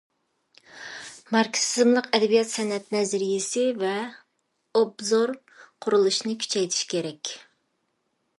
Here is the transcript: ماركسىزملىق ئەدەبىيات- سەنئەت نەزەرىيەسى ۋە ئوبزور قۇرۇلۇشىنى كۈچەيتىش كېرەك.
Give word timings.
ماركسىزملىق 1.35 2.07
ئەدەبىيات- 2.17 2.49
سەنئەت 2.53 2.89
نەزەرىيەسى 2.95 3.67
ۋە 3.83 3.93
ئوبزور 4.81 5.35
قۇرۇلۇشىنى 5.85 6.37
كۈچەيتىش 6.47 6.83
كېرەك. 6.97 7.37